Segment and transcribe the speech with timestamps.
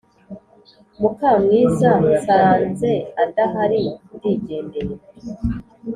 [0.99, 3.83] mukamwiza nsanzeadahari
[4.15, 4.95] ndigendeye